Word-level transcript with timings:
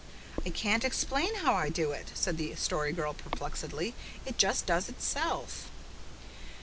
"I 0.43 0.49
can't 0.49 0.83
explain 0.83 1.35
how 1.35 1.53
I 1.53 1.69
do 1.69 1.91
it," 1.91 2.09
said 2.15 2.39
the 2.39 2.55
Story 2.55 2.91
Girl 2.91 3.13
perplexedly. 3.13 3.93
"It 4.25 4.39
just 4.39 4.65
does 4.65 4.89
itself." 4.89 5.69